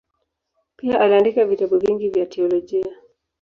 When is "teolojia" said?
2.25-2.85